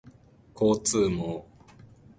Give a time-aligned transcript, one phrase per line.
[0.55, 1.45] 交通網